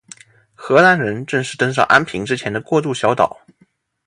[0.55, 3.39] 荷兰人正式登上安平之前的过渡小岛。